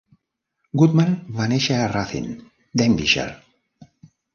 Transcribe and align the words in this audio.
Goodman 0.83 1.13
va 1.41 1.47
néixer 1.53 1.79
a 1.81 1.85
Ruthin, 1.95 2.35
Denbighshire. 2.85 3.91